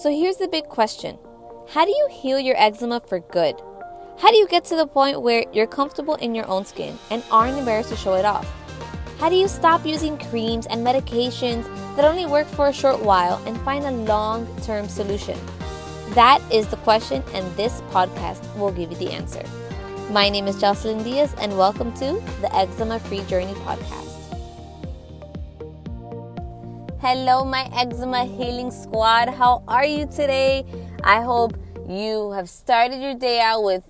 [0.00, 1.18] So here's the big question
[1.68, 3.60] How do you heal your eczema for good?
[4.18, 7.22] How do you get to the point where you're comfortable in your own skin and
[7.30, 8.48] aren't embarrassed to show it off?
[9.18, 11.66] How do you stop using creams and medications
[11.96, 15.38] that only work for a short while and find a long term solution?
[16.14, 19.44] That is the question, and this podcast will give you the answer.
[20.10, 24.09] My name is Jocelyn Diaz, and welcome to the Eczema Free Journey podcast.
[27.02, 29.30] Hello, my eczema healing squad.
[29.30, 30.66] How are you today?
[31.02, 31.56] I hope
[31.88, 33.84] you have started your day out with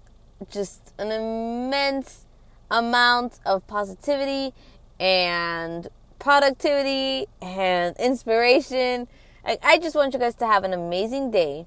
[0.48, 2.25] just an immense
[2.71, 4.55] amount of positivity
[5.01, 5.88] and
[6.21, 9.09] productivity and inspiration.
[9.45, 11.66] I just want you guys to have an amazing day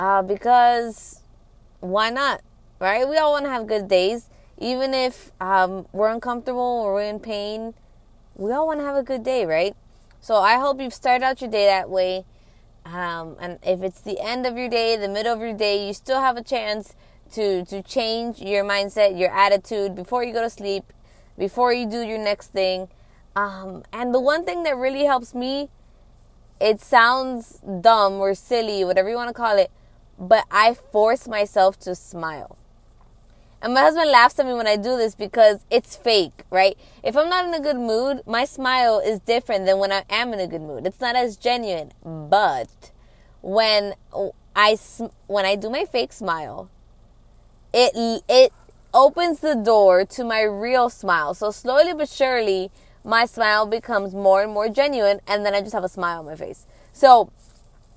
[0.00, 1.22] uh, because
[1.78, 2.40] why not?
[2.80, 3.08] Right?
[3.08, 7.20] We all want to have good days, even if um, we're uncomfortable or we're in
[7.20, 7.72] pain.
[8.34, 9.76] We all want to have a good day, right?
[10.22, 12.24] So I hope you've started out your day that way.
[12.84, 15.92] Um, and if it's the end of your day, the middle of your day, you
[15.92, 16.94] still have a chance
[17.32, 20.84] to to change your mindset, your attitude before you go to sleep,
[21.36, 22.86] before you do your next thing.
[23.34, 25.70] Um, and the one thing that really helps me,
[26.60, 29.72] it sounds dumb or silly, whatever you want to call it,
[30.18, 32.56] but I force myself to smile.
[33.62, 36.76] And my husband laughs at me when I do this because it's fake, right?
[37.04, 40.32] If I'm not in a good mood, my smile is different than when I am
[40.32, 40.84] in a good mood.
[40.84, 41.92] It's not as genuine.
[42.04, 42.90] But
[43.40, 43.94] when
[44.56, 44.76] I
[45.28, 46.70] when I do my fake smile,
[47.72, 48.52] it it
[48.92, 51.32] opens the door to my real smile.
[51.32, 52.72] So slowly but surely,
[53.04, 56.26] my smile becomes more and more genuine, and then I just have a smile on
[56.26, 56.66] my face.
[56.92, 57.30] So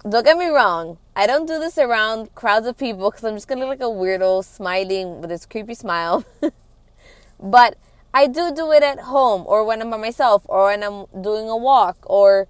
[0.07, 3.47] don't get me wrong, I don't do this around crowds of people because I'm just
[3.47, 6.23] gonna look like a weirdo smiling with this creepy smile.
[7.39, 7.77] but
[8.13, 11.49] I do do it at home or when I'm by myself or when I'm doing
[11.49, 12.47] a walk or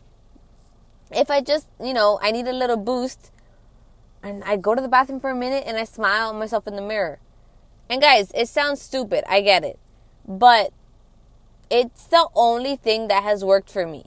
[1.11, 3.31] if I just, you know, I need a little boost
[4.22, 6.76] and I go to the bathroom for a minute and I smile at myself in
[6.76, 7.20] the mirror.
[7.89, 9.80] And guys, it sounds stupid, I get it.
[10.27, 10.73] But
[11.70, 14.05] it's the only thing that has worked for me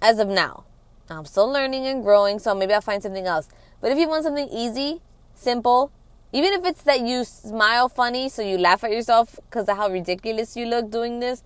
[0.00, 0.64] as of now.
[1.10, 3.48] I'm still learning and growing, so maybe I'll find something else.
[3.80, 5.00] But if you want something easy,
[5.34, 5.90] simple,
[6.32, 9.88] even if it's that you smile funny so you laugh at yourself because of how
[9.88, 11.42] ridiculous you look doing this,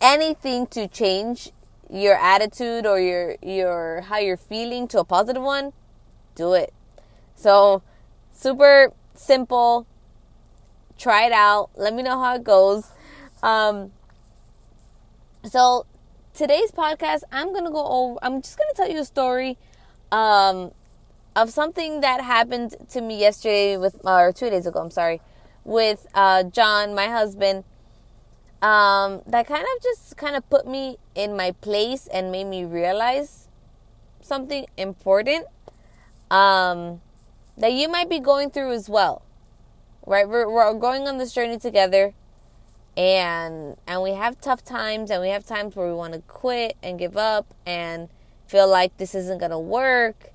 [0.00, 1.50] anything to change
[1.88, 5.72] your attitude or your your how you're feeling to a positive one,
[6.34, 6.72] do it.
[7.36, 7.82] So,
[8.32, 9.86] super simple.
[10.98, 11.70] Try it out.
[11.76, 12.88] Let me know how it goes.
[13.42, 13.92] Um,
[15.44, 15.86] so
[16.34, 18.18] today's podcast, I'm gonna go over.
[18.22, 19.58] I'm just gonna tell you a story
[20.10, 20.72] um,
[21.36, 24.80] of something that happened to me yesterday with, or two days ago.
[24.80, 25.20] I'm sorry,
[25.64, 27.64] with uh, John, my husband.
[28.62, 32.64] Um, that kind of just kind of put me in my place and made me
[32.64, 33.48] realize
[34.20, 35.46] something important
[36.30, 37.00] um,
[37.58, 39.22] that you might be going through as well.
[40.06, 42.14] Right, we're, we're going on this journey together
[42.96, 46.76] and and we have tough times and we have times where we want to quit
[46.82, 48.08] and give up and
[48.46, 50.30] feel like this isn't going to work.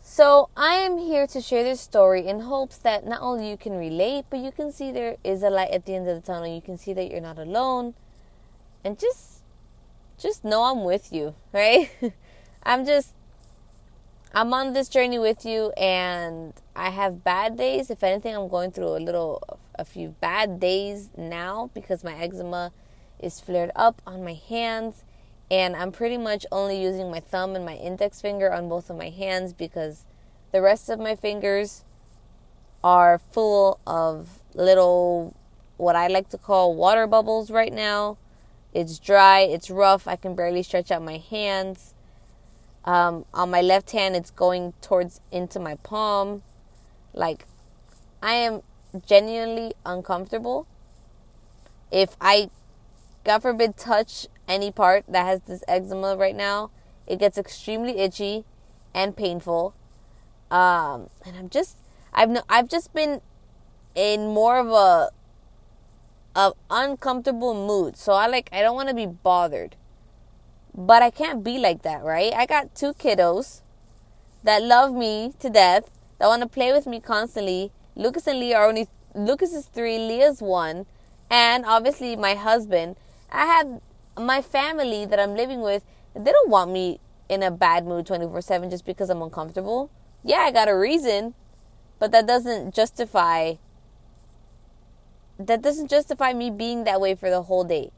[0.00, 3.76] So i am here to share this story in hopes that not only you can
[3.76, 6.46] relate but you can see there is a light at the end of the tunnel.
[6.52, 7.94] You can see that you're not alone.
[8.82, 9.42] And just
[10.18, 11.90] just know i'm with you right?
[12.62, 13.14] I'm just
[14.32, 17.90] i'm on this journey with you and i have bad days.
[17.90, 22.72] If anything i'm going through a little a few bad days now because my eczema
[23.18, 25.04] is flared up on my hands
[25.50, 28.96] and I'm pretty much only using my thumb and my index finger on both of
[28.96, 30.04] my hands because
[30.52, 31.84] the rest of my fingers
[32.84, 35.34] are full of little
[35.76, 38.18] what I like to call water bubbles right now.
[38.74, 41.94] It's dry, it's rough, I can barely stretch out my hands.
[42.84, 46.42] Um, on my left hand, it's going towards into my palm.
[47.12, 47.46] Like,
[48.22, 48.62] I am
[49.06, 50.66] genuinely uncomfortable,
[51.90, 52.50] if I,
[53.24, 56.70] God forbid, touch any part that has this eczema right now,
[57.06, 58.44] it gets extremely itchy
[58.94, 59.74] and painful.
[60.50, 61.76] Um, and I'm just,
[62.12, 63.20] I've no, I've just been
[63.94, 65.10] in more of a,
[66.34, 67.96] of uncomfortable mood.
[67.96, 69.76] So I like, I don't want to be bothered,
[70.74, 72.32] but I can't be like that, right?
[72.32, 73.62] I got two kiddos
[74.44, 78.58] that love me to death, that want to play with me constantly, Lucas and Leah
[78.58, 80.86] are only Lucas is three, Leah's one,
[81.28, 82.96] and obviously my husband.
[83.30, 83.80] I have
[84.16, 85.82] my family that I'm living with.
[86.14, 89.90] They don't want me in a bad mood 24 7 just because I'm uncomfortable.
[90.22, 91.34] Yeah, I got a reason,
[91.98, 93.54] but that doesn't justify
[95.38, 97.90] that doesn't justify me being that way for the whole day.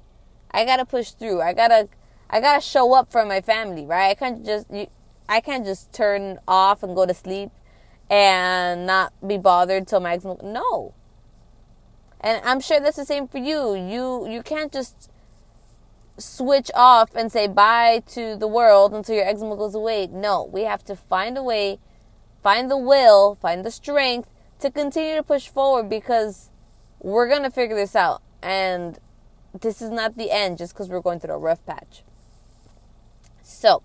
[0.50, 1.43] I gotta push through.
[1.43, 1.88] I gotta
[2.31, 4.11] I gotta show up for my family, right?
[4.11, 4.87] I can't just you,
[5.29, 7.50] I can't just turn off and go to sleep
[8.11, 10.37] and not be bothered till my eczema.
[10.43, 10.95] No.
[12.21, 13.75] And I'm sure that's the same for you.
[13.75, 15.11] You you can't just
[16.19, 20.09] switch off and say bye to the world until your eczema goes away.
[20.09, 21.79] No, we have to find a way,
[22.43, 24.29] find the will, find the strength
[24.59, 26.51] to continue to push forward because
[26.99, 28.23] we're going to figure this out.
[28.43, 28.99] And
[29.59, 32.03] this is not the end just because we're going through a rough patch.
[33.43, 33.83] So,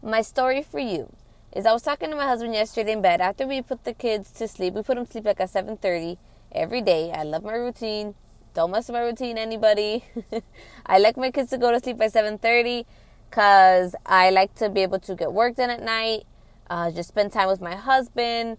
[0.00, 1.12] my story for you
[1.58, 4.30] is I was talking to my husband yesterday in bed after we put the kids
[4.32, 4.74] to sleep.
[4.74, 6.16] We put them to sleep like at 7:30
[6.52, 7.10] every day.
[7.10, 8.14] I love my routine.
[8.54, 10.04] Don't mess with my routine, anybody.
[10.86, 12.86] I like my kids to go to sleep by 7:30
[13.28, 16.26] because I like to be able to get work done at night,
[16.70, 18.58] uh, just spend time with my husband,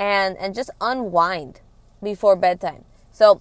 [0.00, 1.60] and and just unwind
[2.02, 2.84] before bedtime.
[3.12, 3.40] So,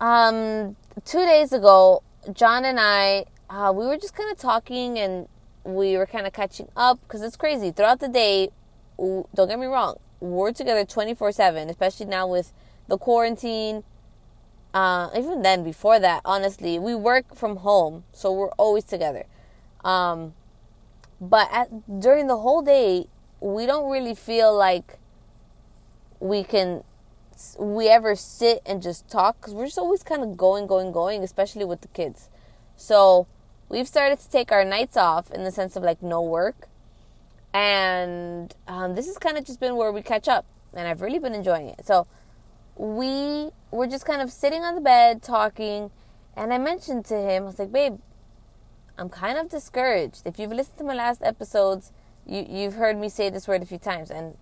[0.00, 2.02] um, two days ago,
[2.32, 5.28] John and I, uh, we were just kind of talking and
[5.66, 7.70] we were kind of catching up because it's crazy.
[7.70, 8.50] Throughout the day,
[8.98, 12.52] don't get me wrong, we're together 24 7, especially now with
[12.88, 13.84] the quarantine.
[14.72, 19.24] Uh, even then, before that, honestly, we work from home, so we're always together.
[19.84, 20.34] Um,
[21.20, 23.06] but at, during the whole day,
[23.40, 24.98] we don't really feel like
[26.20, 26.82] we can
[27.58, 31.22] we ever sit and just talk because we're just always kind of going, going, going,
[31.22, 32.30] especially with the kids.
[32.76, 33.26] So
[33.68, 36.68] we've started to take our nights off in the sense of like no work.
[37.52, 40.44] And um, this has kind of just been where we catch up.
[40.74, 41.86] And I've really been enjoying it.
[41.86, 42.06] So
[42.76, 45.90] we were just kind of sitting on the bed talking.
[46.36, 47.98] And I mentioned to him, I was like, babe,
[48.98, 50.22] I'm kind of discouraged.
[50.26, 51.92] If you've listened to my last episodes,
[52.26, 54.10] you, you've heard me say this word a few times.
[54.10, 54.36] And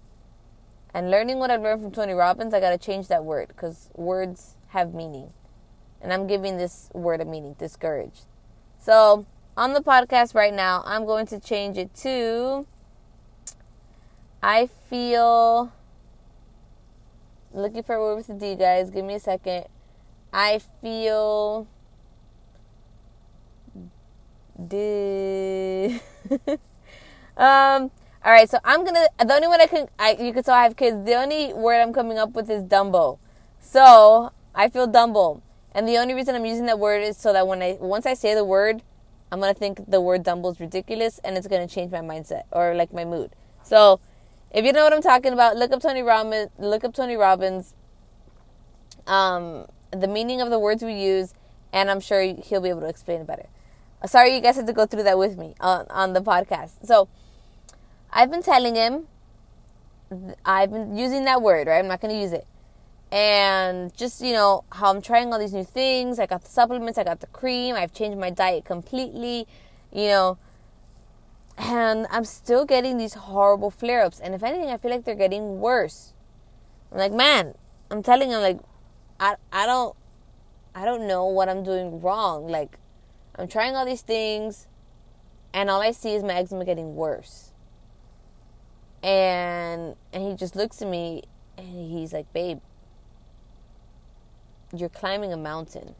[0.92, 3.90] and learning what I've learned from Tony Robbins, I got to change that word because
[3.96, 5.32] words have meaning.
[6.00, 8.26] And I'm giving this word a meaning discouraged.
[8.84, 9.24] So,
[9.56, 12.66] on the podcast right now, I'm going to change it to
[14.42, 15.72] I feel.
[17.54, 18.90] Looking for a word with a D, guys.
[18.90, 19.64] Give me a second.
[20.34, 21.66] I feel.
[24.68, 25.98] D.
[27.38, 27.90] um,
[28.22, 29.06] all right, so I'm gonna.
[29.18, 31.06] The only one I can, I you can tell I have kids.
[31.06, 33.16] The only word I'm coming up with is Dumbo.
[33.60, 35.40] So I feel Dumbo,
[35.74, 38.14] and the only reason I'm using that word is so that when I once I
[38.14, 38.82] say the word,
[39.30, 42.74] I'm gonna think the word Dumbo is ridiculous, and it's gonna change my mindset or
[42.74, 43.32] like my mood.
[43.62, 44.00] So
[44.50, 46.50] if you know what I'm talking about, look up Tony Robbins.
[46.58, 47.74] Look up Tony Robbins.
[49.06, 51.34] Um, the meaning of the words we use,
[51.72, 53.46] and I'm sure he'll be able to explain it better.
[54.06, 56.86] Sorry, you guys had to go through that with me on on the podcast.
[56.86, 57.08] So
[58.12, 59.08] I've been telling him,
[60.44, 61.78] I've been using that word, right?
[61.78, 62.46] I'm not going to use it.
[63.14, 66.18] And just, you know, how I'm trying all these new things.
[66.18, 69.46] I got the supplements, I got the cream, I've changed my diet completely,
[69.92, 70.38] you know,
[71.56, 74.18] and I'm still getting these horrible flare ups.
[74.18, 76.12] And if anything, I feel like they're getting worse.
[76.90, 77.54] I'm like, man,
[77.88, 78.58] I'm telling him, like,
[79.20, 79.94] I, I don't,
[80.74, 82.48] I don't know what I'm doing wrong.
[82.48, 82.78] Like,
[83.36, 84.66] I'm trying all these things,
[85.52, 87.52] and all I see is my eczema getting worse
[89.04, 91.22] and and he just looks at me
[91.58, 92.58] and he's like babe
[94.80, 95.94] you're climbing a mountain.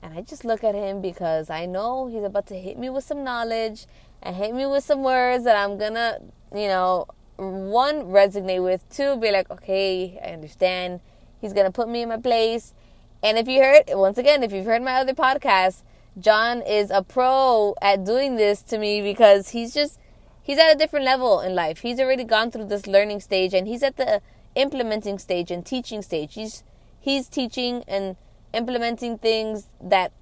[0.00, 3.02] And i just look at him because i know he's about to hit me with
[3.02, 3.86] some knowledge
[4.22, 6.18] and hit me with some words that i'm gonna
[6.54, 7.06] you know
[7.36, 11.00] one resonate with two be like okay i understand.
[11.40, 12.74] He's gonna put me in my place.
[13.22, 15.82] And if you heard once again if you've heard my other podcast
[16.18, 19.98] john is a pro at doing this to me because he's just
[20.42, 21.80] he's at a different level in life.
[21.80, 24.20] He's already gone through this learning stage and he's at the
[24.58, 26.34] implementing stage and teaching stage.
[26.34, 26.64] He's
[27.00, 28.16] he's teaching and
[28.52, 30.12] implementing things that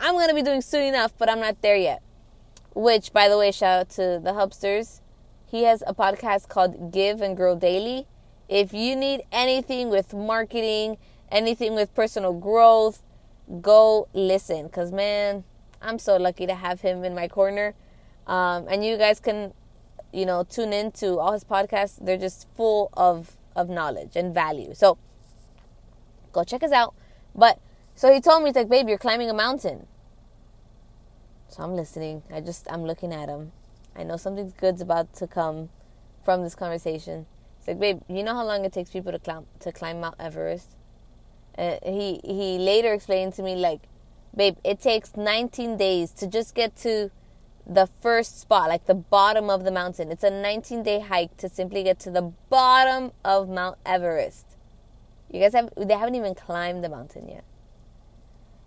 [0.00, 2.02] I'm to be doing soon enough, but I'm not there yet.
[2.74, 5.00] Which by the way, shout out to the Hubsters.
[5.46, 8.06] He has a podcast called Give and Grow Daily.
[8.48, 10.98] If you need anything with marketing,
[11.30, 13.02] anything with personal growth,
[13.62, 15.44] go listen cuz man,
[15.80, 17.74] I'm so lucky to have him in my corner.
[18.26, 19.54] Um, and you guys can
[20.12, 21.98] you know, tune into all his podcasts.
[22.00, 24.72] They're just full of of knowledge and value.
[24.72, 24.96] So
[26.32, 26.94] go check us out.
[27.34, 27.58] But
[27.94, 29.86] so he told me, he's like, babe, you're climbing a mountain.
[31.48, 32.22] So I'm listening.
[32.32, 33.52] I just I'm looking at him.
[33.96, 35.70] I know something good's about to come
[36.24, 37.26] from this conversation.
[37.58, 40.14] He's like, babe, you know how long it takes people to climb to climb Mount
[40.20, 40.76] Everest?
[41.56, 43.80] And he he later explained to me like,
[44.36, 47.10] babe, it takes 19 days to just get to
[47.68, 50.10] the first spot, like the bottom of the mountain.
[50.10, 54.46] It's a 19 day hike to simply get to the bottom of Mount Everest.
[55.30, 57.44] You guys have, they haven't even climbed the mountain yet.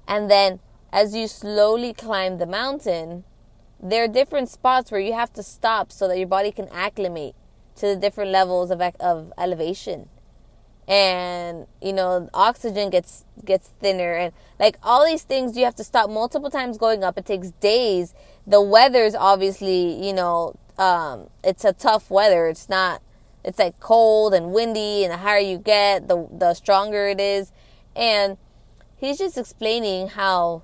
[0.07, 0.59] And then
[0.93, 3.23] as you slowly climb the mountain,
[3.81, 7.33] there are different spots where you have to stop so that your body can acclimate
[7.77, 10.09] to the different levels of of elevation
[10.87, 15.83] and you know oxygen gets gets thinner and like all these things you have to
[15.83, 17.17] stop multiple times going up.
[17.17, 18.13] It takes days.
[18.45, 22.47] The weather's obviously you know um, it's a tough weather.
[22.47, 23.01] It's not
[23.43, 27.51] it's like cold and windy and the higher you get the the stronger it is.
[27.95, 28.37] And
[28.97, 30.63] he's just explaining how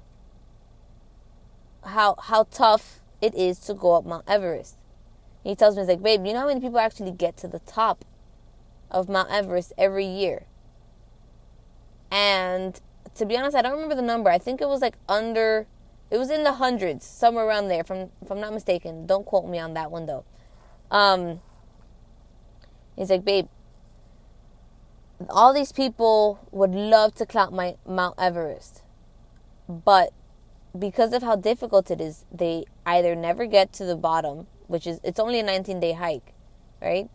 [1.84, 4.78] how how tough it is to go up Mount Everest.
[5.44, 7.60] He tells me, he's like, babe, you know how many people actually get to the
[7.60, 8.04] top
[8.92, 10.46] of Mount Everest every year?
[12.12, 12.80] And
[13.16, 14.30] to be honest, I don't remember the number.
[14.30, 15.68] I think it was like under,
[16.10, 19.06] it was in the hundreds, somewhere around there, from if I'm not mistaken.
[19.06, 20.24] Don't quote me on that one though.
[20.90, 21.42] Um,
[22.96, 23.48] he's like, babe,
[25.30, 28.84] all these people would love to climb my Mount Everest,
[29.68, 30.12] but
[30.78, 35.00] because of how difficult it is, they either never get to the bottom, which is
[35.04, 36.34] it's only a 19 day hike,
[36.82, 37.10] right?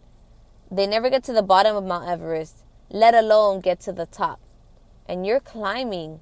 [0.73, 4.41] They never get to the bottom of Mount Everest, let alone get to the top.
[5.07, 6.21] And you're climbing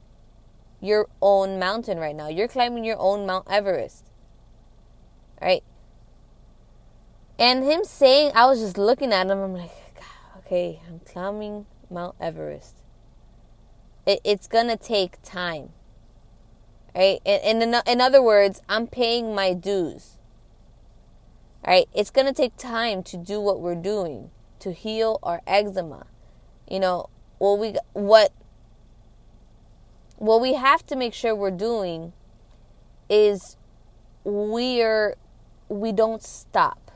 [0.81, 2.29] your own mountain right now.
[2.29, 4.07] You're climbing your own Mount Everest.
[5.41, 5.63] Right?
[7.39, 9.71] And him saying, I was just looking at him, I'm like,
[10.39, 12.77] okay, I'm climbing Mount Everest.
[14.05, 15.71] It, it's gonna take time
[16.95, 17.21] right?
[17.25, 20.17] In, in, in other words, I'm paying my dues.
[21.67, 21.89] Right?
[21.95, 26.07] It's going to take time to do what we're doing to heal our eczema.
[26.69, 28.33] You know, what we what
[30.17, 32.13] what we have to make sure we're doing
[33.09, 33.57] is
[34.25, 35.17] we're
[35.69, 36.91] we don't stop.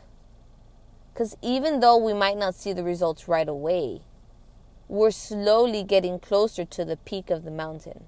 [1.14, 4.02] Cuz even though we might not see the results right away,
[4.88, 8.04] we're slowly getting closer to the peak of the mountain.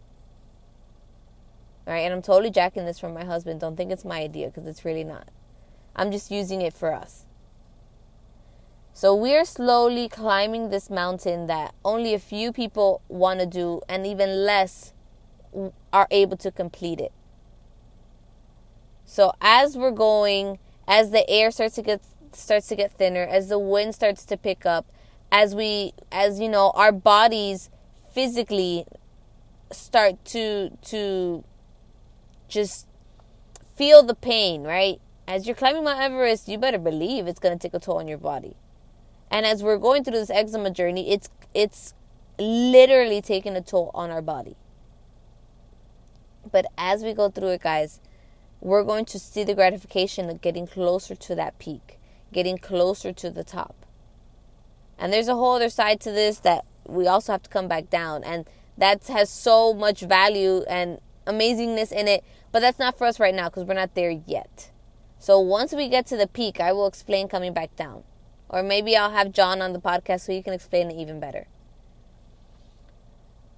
[1.87, 3.61] All right, and I'm totally jacking this from my husband.
[3.61, 5.29] Don't think it's my idea because it's really not.
[5.95, 7.26] I'm just using it for us.
[8.97, 14.07] So we're slowly climbing this mountain that only a few people want to do, and
[14.07, 14.95] even less
[15.93, 17.13] are able to complete it.
[19.05, 22.01] So as we're going, as the air starts to get
[22.33, 24.91] starts to get thinner, as the wind starts to pick up,
[25.31, 27.69] as we as you know, our bodies
[28.15, 28.87] physically
[29.71, 31.45] start to to
[32.49, 32.87] just
[33.75, 35.03] feel the pain, right?
[35.29, 38.09] As you're climbing Mount Everest, you better believe it's going to take a toll on
[38.09, 38.57] your body.
[39.31, 41.95] And as we're going through this eczema journey, it's it's
[42.39, 44.57] literally taking a toll on our body.
[46.51, 48.01] But as we go through it, guys,
[48.61, 51.99] we're going to see the gratification of getting closer to that peak,
[52.33, 53.87] getting closer to the top.
[54.99, 57.91] And there's a whole other side to this that we also have to come back
[57.91, 58.23] down.
[58.23, 62.23] And that has so much value and amazingness in it
[62.57, 64.71] but that's not for us right now because we're not there yet.
[65.19, 68.05] So once we get to the peak, I will explain coming back down.
[68.49, 71.47] Or maybe I'll have John on the podcast so he can explain it even better.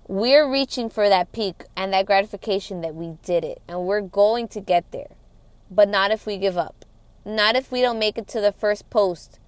[0.07, 3.61] We're reaching for that peak and that gratification that we did it.
[3.69, 5.11] And we're going to get there.
[5.71, 6.87] But not if we give up.
[7.25, 9.39] Not if we don't make it to the first post.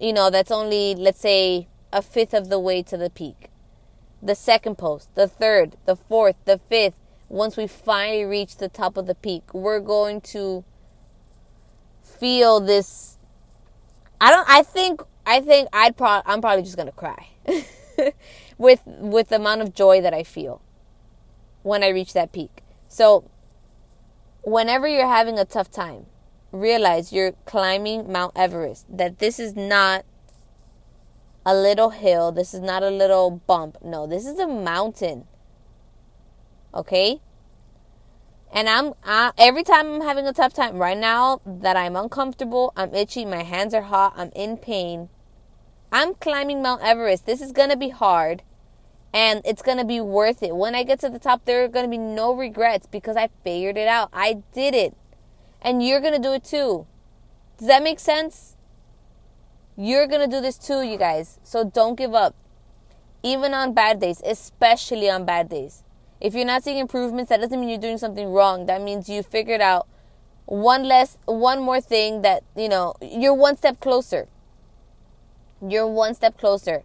[0.00, 3.50] You know, that's only, let's say, a fifth of the way to the peak.
[4.20, 6.96] The second post, the third, the fourth, the fifth,
[7.28, 10.64] once we finally reach the top of the peak, we're going to
[12.02, 13.16] feel this
[14.20, 17.28] I don't I think I think I'd pro- I'm probably just to cry.
[18.58, 20.60] with with the amount of joy that I feel
[21.62, 22.62] when I reach that peak.
[22.88, 23.30] So
[24.42, 26.06] whenever you're having a tough time,
[26.52, 28.86] realize you're climbing Mount Everest.
[28.94, 30.04] That this is not
[31.44, 33.78] a little hill, this is not a little bump.
[33.82, 35.26] No, this is a mountain.
[36.74, 37.20] Okay?
[38.52, 42.72] And I'm I, every time I'm having a tough time right now that I'm uncomfortable,
[42.76, 45.08] I'm itchy, my hands are hot, I'm in pain.
[45.92, 47.26] I'm climbing Mount Everest.
[47.26, 48.42] This is going to be hard
[49.12, 50.54] and it's going to be worth it.
[50.54, 53.28] When I get to the top, there are going to be no regrets because I
[53.42, 54.08] figured it out.
[54.12, 54.96] I did it.
[55.60, 56.86] And you're going to do it too.
[57.58, 58.56] Does that make sense?
[59.76, 61.38] You're going to do this too, you guys.
[61.42, 62.34] So don't give up.
[63.22, 65.82] Even on bad days, especially on bad days.
[66.20, 68.66] If you're not seeing improvements, that doesn't mean you're doing something wrong.
[68.66, 69.88] That means you figured out
[70.44, 74.28] one less, one more thing that, you know, you're one step closer.
[75.66, 76.82] You're one step closer.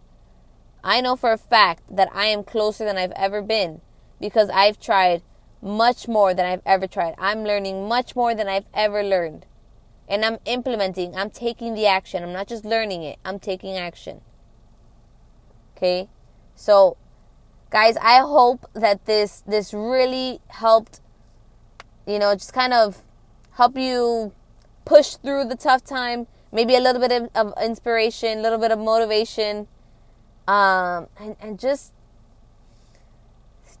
[0.82, 3.80] I know for a fact that I am closer than I've ever been
[4.20, 5.22] because I've tried
[5.60, 7.14] much more than I've ever tried.
[7.18, 9.46] I'm learning much more than I've ever learned.
[10.08, 12.22] And I'm implementing, I'm taking the action.
[12.22, 14.20] I'm not just learning it, I'm taking action.
[15.76, 16.08] Okay?
[16.54, 16.96] So
[17.70, 21.00] guys i hope that this this really helped
[22.06, 23.02] you know just kind of
[23.56, 24.32] help you
[24.84, 26.26] push through the tough time.
[26.52, 29.66] Maybe a little bit of, of inspiration, a little bit of motivation,
[30.48, 31.92] um, and and just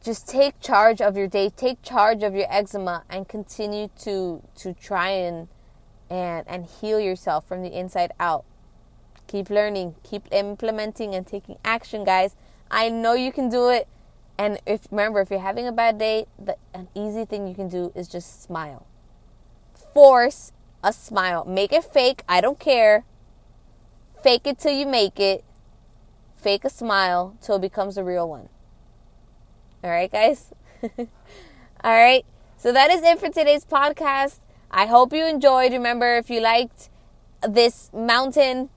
[0.04, 1.48] just take charge of your day.
[1.48, 5.48] Take charge of your eczema, and continue to to try and
[6.10, 8.44] and and heal yourself from the inside out.
[9.28, 12.34] Keep learning, keep implementing, and taking action, guys.
[12.70, 13.88] I know you can do it.
[14.38, 17.68] And if remember, if you're having a bad day, the, an easy thing you can
[17.68, 18.86] do is just smile.
[19.94, 20.52] Force
[20.84, 21.44] a smile.
[21.44, 22.22] Make it fake.
[22.28, 23.04] I don't care.
[24.22, 25.44] Fake it till you make it.
[26.36, 28.48] Fake a smile till it becomes a real one.
[29.82, 30.52] All right, guys?
[30.82, 31.06] All
[31.84, 32.24] right.
[32.58, 34.40] So that is it for today's podcast.
[34.70, 35.72] I hope you enjoyed.
[35.72, 36.90] Remember, if you liked
[37.46, 38.70] this mountain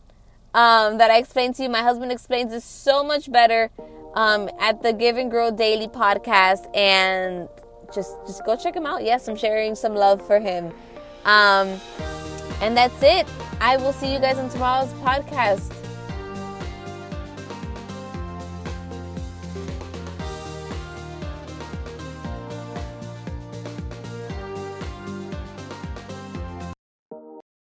[0.53, 3.69] um, that I explained to you, my husband explains it so much better
[4.15, 7.47] um, at the Give and Grow Daily podcast, and
[7.93, 9.03] just just go check him out.
[9.03, 10.73] Yes, I'm sharing some love for him.
[11.25, 11.79] Um,
[12.61, 13.27] and that's it.
[13.61, 15.73] I will see you guys on tomorrow's podcast.